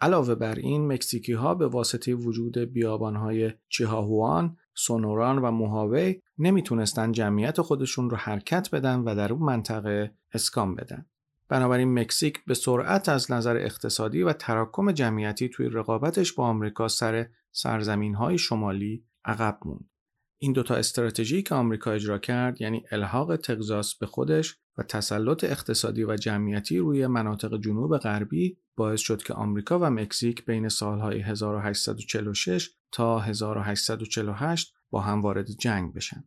[0.00, 7.12] علاوه بر این مکزیکی ها به واسطه وجود بیابان های چیهاهوان، سونوران و موهاوی نمی‌تونستن
[7.12, 11.06] جمعیت خودشون رو حرکت بدن و در اون منطقه اسکان بدن.
[11.48, 17.26] بنابراین مکزیک به سرعت از نظر اقتصادی و تراکم جمعیتی توی رقابتش با آمریکا سر
[17.52, 19.90] سرزمین های شمالی عقب موند.
[20.38, 26.04] این دوتا استراتژی که آمریکا اجرا کرد یعنی الحاق تگزاس به خودش و تسلط اقتصادی
[26.04, 32.70] و جمعیتی روی مناطق جنوب غربی باعث شد که آمریکا و مکزیک بین سالهای 1846
[32.92, 36.24] تا 1848 با هم وارد جنگ بشن.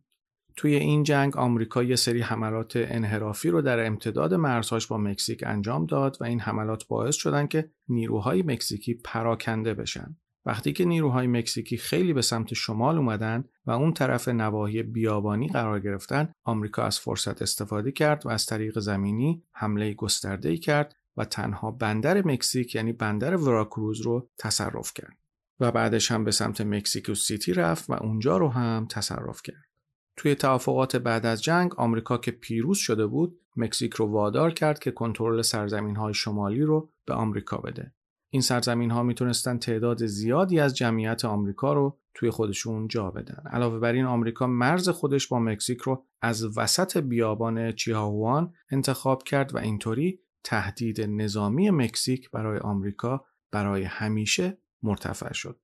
[0.58, 5.86] توی این جنگ آمریکا یه سری حملات انحرافی رو در امتداد مرزهاش با مکزیک انجام
[5.86, 10.16] داد و این حملات باعث شدن که نیروهای مکزیکی پراکنده بشن.
[10.46, 15.80] وقتی که نیروهای مکزیکی خیلی به سمت شمال اومدن و اون طرف نواحی بیابانی قرار
[15.80, 21.70] گرفتن، آمریکا از فرصت استفاده کرد و از طریق زمینی حمله گسترده‌ای کرد و تنها
[21.70, 25.16] بندر مکزیک یعنی بندر وراکروز رو تصرف کرد.
[25.60, 29.67] و بعدش هم به سمت مکزیکو سیتی رفت و اونجا رو هم تصرف کرد.
[30.18, 34.90] توی توافقات بعد از جنگ آمریکا که پیروز شده بود مکزیک رو وادار کرد که
[34.90, 37.92] کنترل سرزمین های شمالی رو به آمریکا بده.
[38.30, 43.42] این سرزمین ها می‌تونستن تعداد زیادی از جمعیت آمریکا رو توی خودشون جا بدن.
[43.50, 49.54] علاوه بر این آمریکا مرز خودش با مکزیک رو از وسط بیابان چیهاهوان انتخاب کرد
[49.54, 55.60] و اینطوری تهدید نظامی مکزیک برای آمریکا برای همیشه مرتفع شد.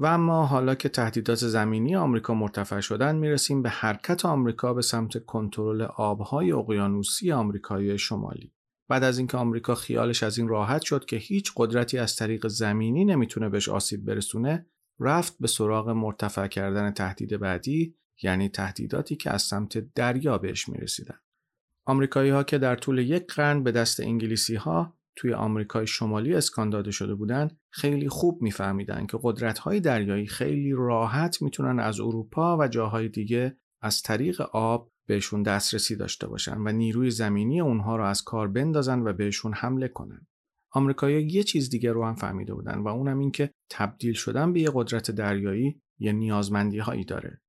[0.00, 5.24] و اما حالا که تهدیدات زمینی آمریکا مرتفع شدن می‌رسیم به حرکت آمریکا به سمت
[5.24, 8.52] کنترل آبهای اقیانوسی آمریکای شمالی.
[8.88, 13.04] بعد از اینکه آمریکا خیالش از این راحت شد که هیچ قدرتی از طریق زمینی
[13.04, 14.66] نمی‌تونه بهش آسیب برسونه،
[15.00, 21.18] رفت به سراغ مرتفع کردن تهدید بعدی یعنی تهدیداتی که از سمت دریا بهش می‌رسیدن.
[21.86, 26.70] آمریکایی ها که در طول یک قرن به دست انگلیسی ها توی آمریکای شمالی اسکان
[26.70, 32.68] داده شده بودن خیلی خوب میفهمیدن که قدرت‌های دریایی خیلی راحت می‌تونن از اروپا و
[32.68, 38.22] جاهای دیگه از طریق آب بهشون دسترسی داشته باشن و نیروی زمینی اونها رو از
[38.22, 40.26] کار بندازن و بهشون حمله کنن.
[40.70, 44.60] آمریکایی‌ها یه چیز دیگه رو هم فهمیده بودن و اونم این که تبدیل شدن به
[44.60, 47.40] یه قدرت دریایی یه نیازمندی هایی داره.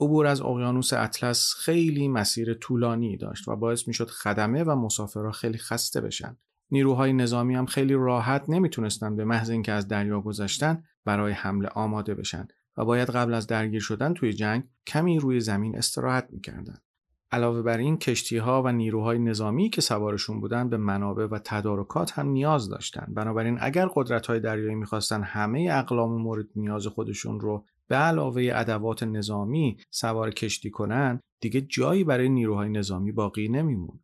[0.00, 5.58] عبور از اقیانوس اطلس خیلی مسیر طولانی داشت و باعث می‌شد خدمه و مسافرها خیلی
[5.58, 6.36] خسته بشن
[6.74, 12.14] نیروهای نظامی هم خیلی راحت نمی‌تونستن به محض اینکه از دریا گذشتن برای حمله آماده
[12.14, 16.76] بشن و باید قبل از درگیر شدن توی جنگ کمی روی زمین استراحت می‌کردن.
[17.32, 22.18] علاوه بر این کشتی ها و نیروهای نظامی که سوارشون بودن به منابع و تدارکات
[22.18, 23.06] هم نیاز داشتن.
[23.08, 29.02] بنابراین اگر قدرت های دریایی می‌خواستن همه اقلام مورد نیاز خودشون رو به علاوه ادوات
[29.02, 34.00] نظامی سوار کشتی کنن دیگه جایی برای نیروهای نظامی باقی نمیمون.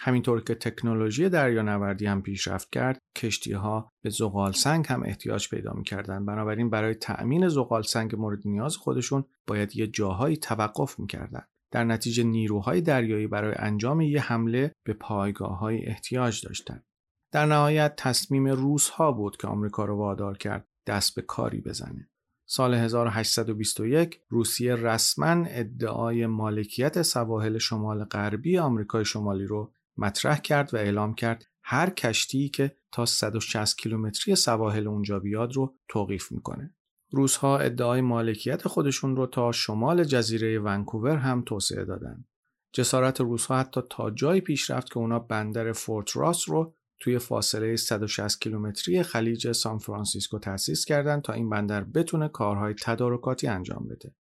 [0.00, 5.72] همینطور که تکنولوژی دریانوردی هم پیشرفت کرد کشتی ها به زغال سنگ هم احتیاج پیدا
[5.72, 11.84] می‌کردن بنابراین برای تأمین زغال سنگ مورد نیاز خودشون باید یه جاهایی توقف می‌کردن در
[11.84, 16.84] نتیجه نیروهای دریایی برای انجام یه حمله به پایگاه های احتیاج داشتند.
[17.32, 22.08] در نهایت تصمیم روس ها بود که آمریکا رو وادار کرد دست به کاری بزنه.
[22.50, 30.76] سال 1821 روسیه رسما ادعای مالکیت سواحل شمال غربی آمریکای شمالی رو مطرح کرد و
[30.76, 36.74] اعلام کرد هر کشتی که تا 160 کیلومتری سواحل اونجا بیاد رو توقیف می‌کنه.
[37.10, 42.24] روس‌ها ادعای مالکیت خودشون رو تا شمال جزیره ونکوور هم توسعه دادن.
[42.72, 47.76] جسارت روس‌ها حتی تا جایی پیش رفت که اونا بندر فورت راس رو توی فاصله
[47.76, 54.14] 160 کیلومتری خلیج سان فرانسیسکو تأسیس کردند تا این بندر بتونه کارهای تدارکاتی انجام بده.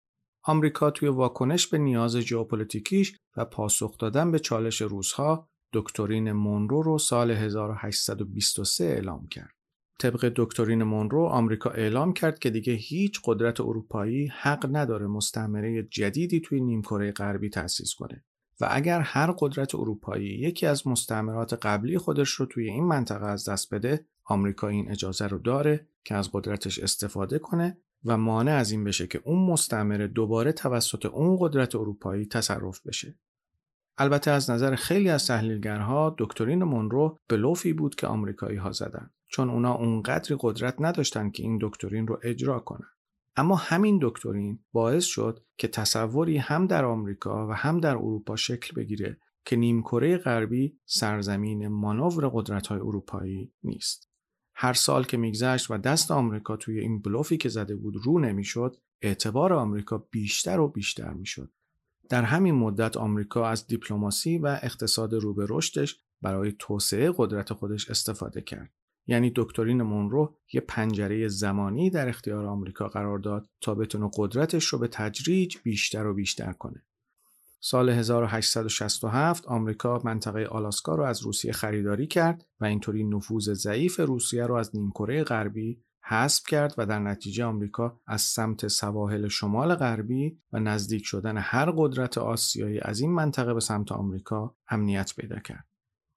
[0.43, 6.99] آمریکا توی واکنش به نیاز ژئوپلیتیکیش و پاسخ دادن به چالش روس‌ها دکترین مونرو رو
[6.99, 9.57] سال 1823 اعلام کرد.
[9.99, 16.41] طبق دکترین مونرو آمریکا اعلام کرد که دیگه هیچ قدرت اروپایی حق نداره مستعمره جدیدی
[16.41, 18.25] توی نیمکره غربی تأسیس کنه
[18.61, 23.49] و اگر هر قدرت اروپایی یکی از مستعمرات قبلی خودش رو توی این منطقه از
[23.49, 28.71] دست بده آمریکا این اجازه رو داره که از قدرتش استفاده کنه و مانع از
[28.71, 33.19] این بشه که اون مستعمره دوباره توسط اون قدرت اروپایی تصرف بشه.
[33.99, 39.51] البته از نظر خیلی از تحلیلگرها دکترین مونرو بلوفی بود که آمریکایی ها زدن چون
[39.51, 42.89] اونا اونقدری قدرت نداشتن که این دکترین رو اجرا کنن.
[43.37, 48.75] اما همین دکترین باعث شد که تصوری هم در آمریکا و هم در اروپا شکل
[48.75, 54.11] بگیره که نیمکره غربی سرزمین مانور قدرت‌های اروپایی نیست.
[54.55, 58.77] هر سال که میگذشت و دست آمریکا توی این بلوفی که زده بود رو نمی‌شد،
[59.03, 61.51] اعتبار آمریکا بیشتر و بیشتر می‌شد.
[62.09, 67.91] در همین مدت آمریکا از دیپلماسی و اقتصاد رو به رشدش برای توسعه قدرت خودش
[67.91, 68.71] استفاده کرد.
[69.07, 74.79] یعنی دکترین مونرو یه پنجره زمانی در اختیار آمریکا قرار داد تا بتونه قدرتش رو
[74.79, 76.83] به تدریج بیشتر و بیشتر کنه.
[77.61, 84.47] سال 1867 آمریکا منطقه آلاسکا رو از روسیه خریداری کرد و اینطوری نفوذ ضعیف روسیه
[84.47, 90.39] رو از نیمکره غربی حذف کرد و در نتیجه آمریکا از سمت سواحل شمال غربی
[90.53, 95.69] و نزدیک شدن هر قدرت آسیایی از این منطقه به سمت آمریکا امنیت پیدا کرد.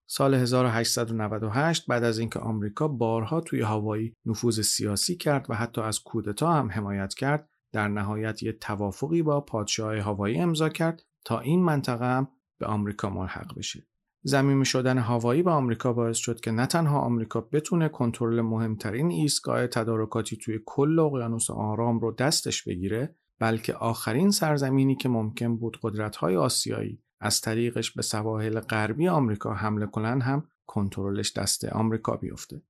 [0.09, 5.99] سال 1898 بعد از اینکه آمریکا بارها توی هوایی نفوذ سیاسی کرد و حتی از
[5.99, 11.63] کودتا هم حمایت کرد در نهایت یک توافقی با پادشاه هوایی امضا کرد تا این
[11.63, 12.27] منطقه هم
[12.59, 13.87] به آمریکا ملحق بشه.
[14.23, 19.67] زمین شدن هوایی به آمریکا باعث شد که نه تنها آمریکا بتونه کنترل مهمترین ایستگاه
[19.67, 26.35] تدارکاتی توی کل اقیانوس آرام رو دستش بگیره بلکه آخرین سرزمینی که ممکن بود قدرت‌های
[26.35, 32.61] آسیایی از طریقش به سواحل غربی آمریکا حمله کنن هم کنترلش دست آمریکا بیفته.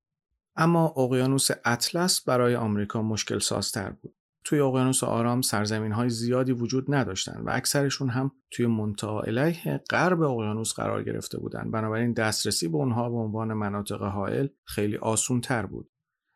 [0.56, 4.16] اما اقیانوس اطلس برای آمریکا مشکل سازتر بود.
[4.44, 10.22] توی اقیانوس آرام سرزمین های زیادی وجود نداشتند و اکثرشون هم توی منطقه علیه غرب
[10.22, 15.66] اقیانوس قرار گرفته بودند بنابراین دسترسی به اونها به عنوان مناطق حائل خیلی آسون تر
[15.66, 15.92] بود.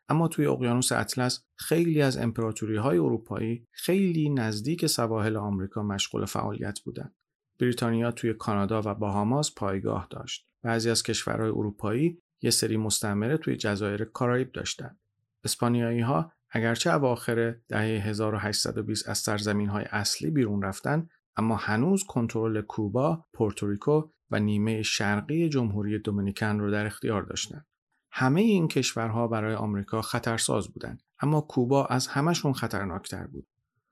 [0.08, 6.80] اما توی اقیانوس اطلس خیلی از امپراتوری های اروپایی خیلی نزدیک سواحل آمریکا مشغول فعالیت
[6.80, 7.14] بودند
[7.60, 10.46] بریتانیا توی کانادا و باهاماس پایگاه داشت.
[10.62, 14.98] بعضی از کشورهای اروپایی یه سری مستعمره توی جزایر کارائیب داشتند
[15.44, 22.60] اسپانیایی ها اگرچه اواخر دهه 1820 از سرزمین های اصلی بیرون رفتن اما هنوز کنترل
[22.62, 27.66] کوبا، پورتوریکو و نیمه شرقی جمهوری دومینیکن رو در اختیار داشتند.
[28.12, 33.46] همه این کشورها برای آمریکا خطرساز بودند اما کوبا از همشون خطرناکتر بود.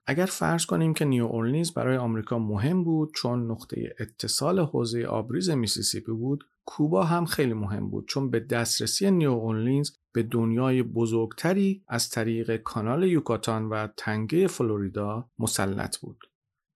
[0.06, 5.50] اگر فرض کنیم که نیو اورلینز برای آمریکا مهم بود چون نقطه اتصال حوزه آبریز
[5.50, 11.84] میسیسیپی بود کوبا هم خیلی مهم بود چون به دسترسی نیو اورلینز به دنیای بزرگتری
[11.88, 16.18] از طریق کانال یوکاتان و تنگه فلوریدا مسلط بود.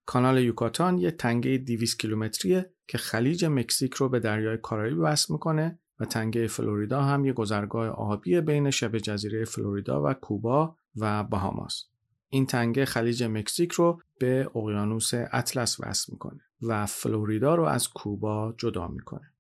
[0.07, 5.79] کانال یوکاتان یک تنگه 200 کیلومتریه که خلیج مکزیک رو به دریای کارائیب وصل می‌کنه
[6.01, 11.85] و تنگه فلوریدا هم یک گذرگاه آبی بین شبه جزیره فلوریدا و کوبا و باهاماس.
[12.29, 18.55] این تنگه خلیج مکزیک رو به اقیانوس اطلس وصل می‌کنه و فلوریدا رو از کوبا
[18.59, 19.33] جدا می‌کنه.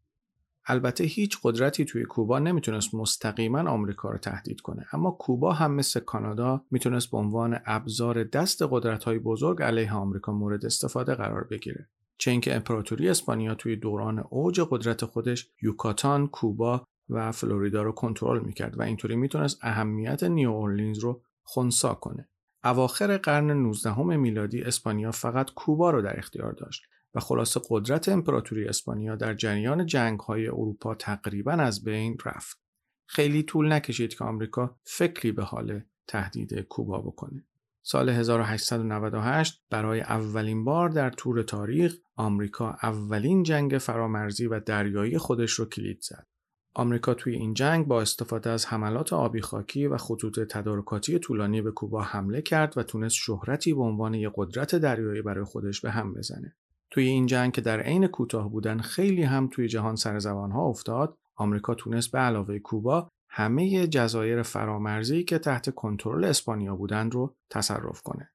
[0.69, 4.87] البته هیچ قدرتی توی کوبا نمی‌تونست مستقیما آمریکا رو تهدید کنه.
[4.93, 10.67] اما کوبا هم مثل کانادا می‌تونست به عنوان ابزار دست قدرت‌های بزرگ علیه آمریکا مورد
[10.67, 11.89] استفاده قرار بگیره.
[12.19, 18.41] چه اینکه امپراتوری اسپانیا توی دوران اوج قدرت خودش یوکاتان، کوبا و فلوریدا رو کنترل
[18.45, 22.29] می‌کرد و اینطوری می‌تونست اهمیت نیو اورلینز رو خونسا کنه.
[22.64, 26.83] اواخر قرن 19 میلادی اسپانیا فقط کوبا رو در اختیار داشت.
[27.17, 32.61] و خلاصه قدرت امپراتوری اسپانیا در جریان جنگ های اروپا تقریبا از بین رفت.
[33.07, 37.45] خیلی طول نکشید که آمریکا فکری به حال تهدید کوبا بکنه.
[37.83, 45.53] سال 1898 برای اولین بار در طور تاریخ آمریکا اولین جنگ فرامرزی و دریایی خودش
[45.53, 46.27] رو کلید زد.
[46.75, 51.71] آمریکا توی این جنگ با استفاده از حملات آبی خاکی و خطوط تدارکاتی طولانی به
[51.71, 56.14] کوبا حمله کرد و تونست شهرتی به عنوان یک قدرت دریایی برای خودش به هم
[56.14, 56.57] بزنه.
[56.97, 60.64] توی این جنگ که در عین کوتاه بودن خیلی هم توی جهان سر زبان ها
[60.64, 67.36] افتاد آمریکا تونست به علاوه کوبا همه جزایر فرامرزی که تحت کنترل اسپانیا بودند رو
[67.51, 68.30] تصرف کنه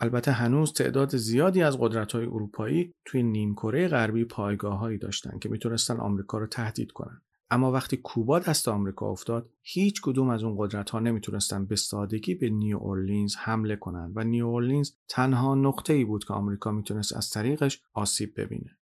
[0.00, 6.38] البته هنوز تعداد زیادی از قدرت‌های اروپایی توی نیمکره غربی پایگاههایی داشتند که می‌تونستن آمریکا
[6.38, 7.22] رو تهدید کنند.
[7.52, 12.34] اما وقتی کوبا دست آمریکا افتاد هیچ کدوم از اون قدرت ها نمی‌تونستن به سادگی
[12.34, 17.16] به نیو اورلینز حمله کنند و نیو اورلینز تنها نقطه ای بود که آمریکا می‌تونست
[17.16, 18.78] از طریقش آسیب ببینه.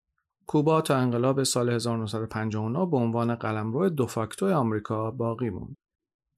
[0.46, 5.76] کوبا تا انقلاب سال 1959 به عنوان قلمرو دوفاکتو آمریکا باقی موند.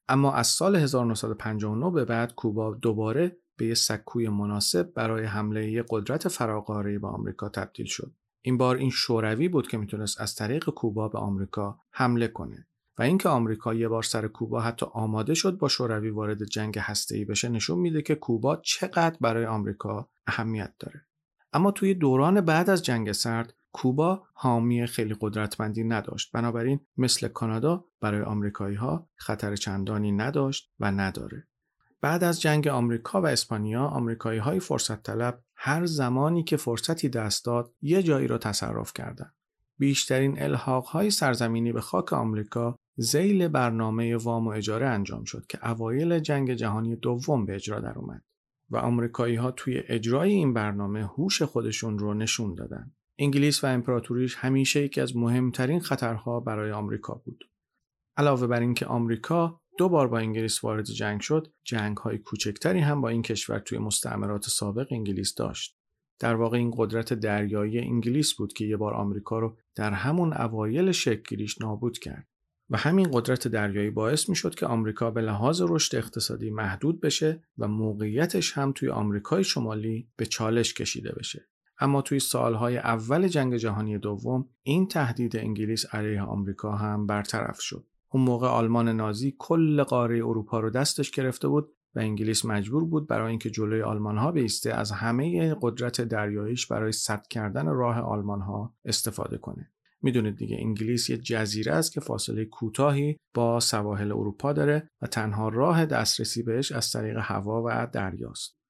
[0.09, 6.29] اما از سال 1959 به بعد کوبا دوباره به یک سکوی مناسب برای حمله قدرت
[6.29, 8.13] فراقاره به آمریکا تبدیل شد.
[8.43, 12.67] این بار این شوروی بود که می‌تونست از طریق کوبا به آمریکا حمله کنه
[12.99, 17.25] و اینکه آمریکا یه بار سر کوبا حتی آماده شد با شوروی وارد جنگ هسته‌ای
[17.25, 21.07] بشه نشون میده که کوبا چقدر برای آمریکا اهمیت داره.
[21.53, 26.33] اما توی دوران بعد از جنگ سرد کوبا حامی خیلی قدرتمندی نداشت.
[26.33, 31.49] بنابراین مثل کانادا برای آمریکایی ها خطر چندانی نداشت و نداره.
[32.03, 37.45] بعد از جنگ آمریکا و اسپانیا آمریکایی های فرصت طلب هر زمانی که فرصتی دست
[37.45, 39.35] داد یه جایی را تصرف کردند
[39.79, 45.69] بیشترین الحاق های سرزمینی به خاک آمریکا زیل برنامه وام و اجاره انجام شد که
[45.69, 48.23] اوایل جنگ جهانی دوم به اجرا در اومد
[48.71, 52.93] و آمریکایی ها توی اجرای این برنامه هوش خودشون رو نشون دادن.
[53.19, 57.45] انگلیس و امپراتوریش همیشه یکی از مهمترین خطرها برای آمریکا بود.
[58.17, 63.01] علاوه بر اینکه آمریکا دو بار با انگلیس وارد جنگ شد، جنگ های کوچکتری هم
[63.01, 65.77] با این کشور توی مستعمرات سابق انگلیس داشت.
[66.19, 70.93] در واقع این قدرت دریایی انگلیس بود که یه بار آمریکا رو در همون اوایل
[70.93, 72.27] شکلگیریش نابود کرد.
[72.71, 77.43] و همین قدرت دریایی باعث می شد که آمریکا به لحاظ رشد اقتصادی محدود بشه
[77.59, 81.49] و موقعیتش هم توی آمریکای شمالی به چالش کشیده بشه.
[81.79, 87.85] اما توی سالهای اول جنگ جهانی دوم این تهدید انگلیس علیه آمریکا هم برطرف شد.
[88.13, 93.09] اون موقع آلمان نازی کل قاره اروپا رو دستش گرفته بود و انگلیس مجبور بود
[93.09, 98.41] برای اینکه جلوی آلمان ها بیسته از همه قدرت دریاییش برای سد کردن راه آلمان
[98.41, 99.73] ها استفاده کنه.
[100.03, 105.49] می‌دونید دیگه انگلیس یه جزیره است که فاصله کوتاهی با سواحل اروپا داره و تنها
[105.49, 108.62] راه دسترسی بهش از طریق هوا و دریاست.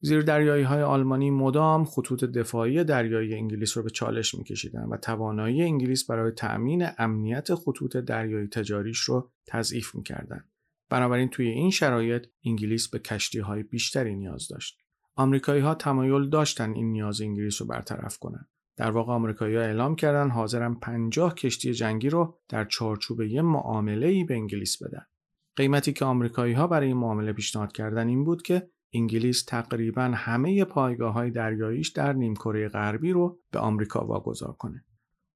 [0.00, 5.62] زیر دریایی های آلمانی مدام خطوط دفاعی دریایی انگلیس رو به چالش میکشیدن و توانایی
[5.62, 10.44] انگلیس برای تأمین امنیت خطوط دریایی تجاریش رو تضعیف می‌کردن.
[10.90, 14.78] بنابراین توی این شرایط انگلیس به کشتی های بیشتری نیاز داشت.
[15.16, 18.48] آمریکایی ها تمایل داشتن این نیاز انگلیس رو برطرف کنند.
[18.76, 24.24] در واقع آمریکایی‌ها اعلام کردن حاضرن 50 کشتی جنگی رو در چارچوب یه معامله ای
[24.24, 25.06] به انگلیس بدن.
[25.56, 30.64] قیمتی که آمریکایی ها برای این معامله پیشنهاد کردن این بود که انگلیس تقریبا همه
[30.64, 34.84] پایگاه های دریاییش در نیمکره غربی رو به آمریکا واگذار کنه.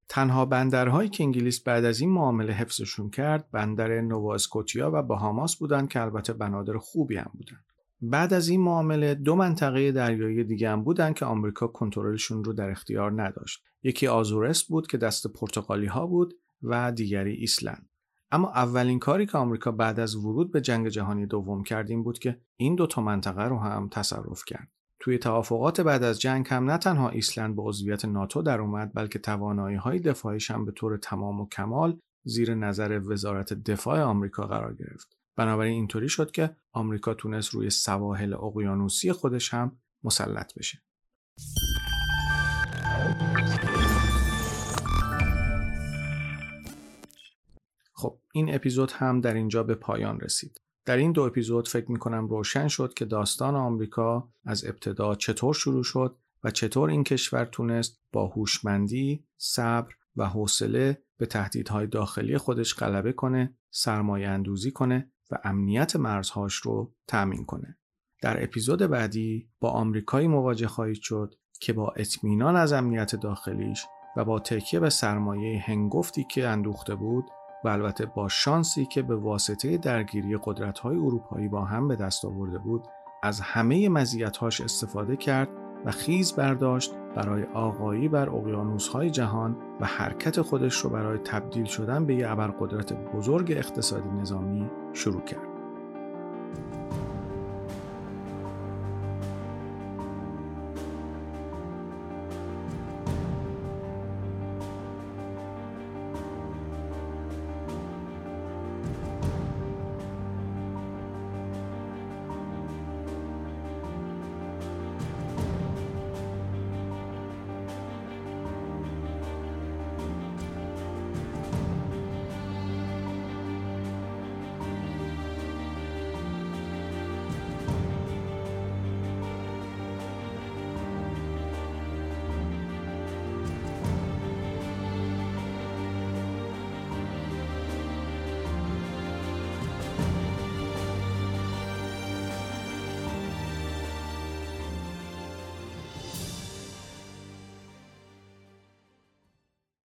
[0.08, 5.56] تنها بندرهایی که انگلیس بعد از این معامله حفظشون کرد بندر نووا اسکوتیا و باهاماس
[5.56, 7.64] بودند که البته بنادر خوبی هم بودند.
[8.00, 12.70] بعد از این معامله دو منطقه دریایی دیگه هم بودن که آمریکا کنترلشون رو در
[12.70, 13.62] اختیار نداشت.
[13.82, 17.88] یکی آزورس بود که دست پرتغالی ها بود و دیگری ایسلند.
[18.34, 22.18] اما اولین کاری که آمریکا بعد از ورود به جنگ جهانی دوم کرد این بود
[22.18, 24.68] که این دو تا منطقه رو هم تصرف کرد.
[25.00, 29.18] توی توافقات بعد از جنگ هم نه تنها ایسلند به عضویت ناتو در اومد بلکه
[29.18, 34.74] توانایی های دفاعیش هم به طور تمام و کمال زیر نظر وزارت دفاع آمریکا قرار
[34.74, 35.16] گرفت.
[35.36, 40.82] بنابراین اینطوری شد که آمریکا تونست روی سواحل اقیانوسی خودش هم مسلط بشه.
[48.36, 50.60] این اپیزود هم در اینجا به پایان رسید.
[50.84, 55.54] در این دو اپیزود فکر می کنم روشن شد که داستان آمریکا از ابتدا چطور
[55.54, 62.38] شروع شد و چطور این کشور تونست با هوشمندی، صبر و حوصله به تهدیدهای داخلی
[62.38, 67.78] خودش غلبه کنه، سرمایه اندوزی کنه و امنیت مرزهاش رو تأمین کنه.
[68.22, 74.24] در اپیزود بعدی با آمریکایی مواجه خواهید شد که با اطمینان از امنیت داخلیش و
[74.24, 77.24] با تکیه به سرمایه هنگفتی که اندوخته بود
[77.64, 82.58] و البته با شانسی که به واسطه درگیری قدرت‌های اروپایی با هم به دست آورده
[82.58, 82.84] بود
[83.22, 85.48] از همه مزیت‌هاش استفاده کرد
[85.84, 92.06] و خیز برداشت برای آقایی بر اقیانوس‌های جهان و حرکت خودش رو برای تبدیل شدن
[92.06, 95.48] به یک ابرقدرت بزرگ اقتصادی نظامی شروع کرد.